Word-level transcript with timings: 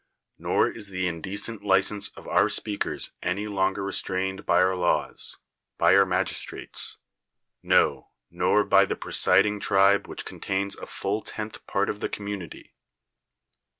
Nor 0.39 0.67
is 0.67 0.89
the 0.89 1.07
indecent 1.07 1.61
lio'nse 1.61 2.09
of 2.17 2.27
our 2.27 2.49
speakers 2.49 3.11
any 3.21 3.45
longer 3.45 3.83
restrained 3.83 4.47
by 4.47 4.59
our 4.63 4.75
laws, 4.75 5.37
by 5.77 5.95
our 5.95 6.07
magistrates; 6.07 6.97
no, 7.61 8.09
nor 8.31 8.63
by 8.63 8.83
the 8.85 8.95
187 8.95 8.95
THE 8.95 8.97
WORLD'S 8.97 9.23
FAMOUS 9.23 9.27
ORATIONS 9.29 9.59
presiding 9.59 9.59
tribe 9.59 10.07
which 10.07 10.25
contains 10.25 10.75
a 10.75 10.87
full 10.87 11.21
tenth 11.21 11.67
part 11.67 11.91
of 11.91 11.99
the 11.99 12.09
community. 12.09 12.73